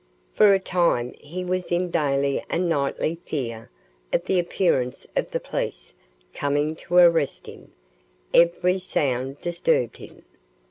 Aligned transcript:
For 0.33 0.51
a 0.55 0.59
time 0.59 1.13
he 1.19 1.45
was 1.45 1.71
in 1.71 1.91
daily 1.91 2.43
and 2.49 2.67
nightly 2.67 3.19
fear 3.23 3.69
of 4.11 4.25
the 4.25 4.39
appearance 4.39 5.05
of 5.15 5.29
the 5.29 5.39
police 5.39 5.93
coming 6.33 6.75
to 6.77 6.95
arrest 6.95 7.45
him; 7.45 7.71
every 8.33 8.79
sound 8.79 9.39
disturbed 9.41 9.97
him. 9.97 10.23